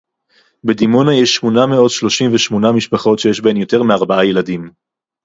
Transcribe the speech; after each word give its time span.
בדימונה 0.63 1.13
יש 1.13 1.35
שמונה 1.35 1.65
מאות 1.65 1.89
שלושים 1.91 2.33
ושמונה 2.33 2.71
משפחות 2.71 3.19
שיש 3.19 3.39
בהן 3.41 3.57
יותר 3.57 3.83
מארבעה 3.83 4.25
ילדים 4.25 4.71